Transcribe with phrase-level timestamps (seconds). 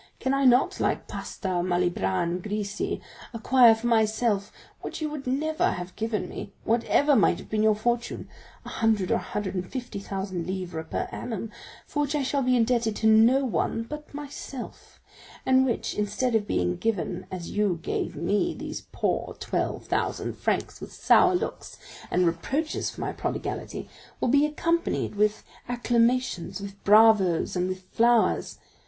[0.19, 2.99] Can I not, like Pasta, Malibran, Grisi,
[3.35, 7.75] acquire for myself what you would never have given me, whatever might have been your
[7.75, 8.27] fortune,
[8.65, 11.51] a hundred or a hundred and fifty thousand livres per annum,
[11.85, 14.99] for which I shall be indebted to no one but myself;
[15.45, 20.81] and which, instead of being given as you gave me those poor twelve thousand francs,
[20.81, 21.77] with sour looks
[22.09, 23.87] and reproaches for my prodigality,
[24.19, 28.57] will be accompanied with acclamations, with bravos, and with flowers?